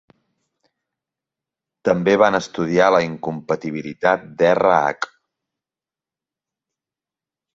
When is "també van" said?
1.89-2.37